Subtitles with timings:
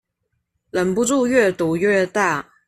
[0.71, 2.43] 忍不住越賭越大